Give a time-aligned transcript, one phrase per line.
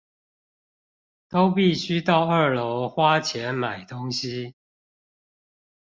[1.29, 4.55] 都必須到二樓花錢買東西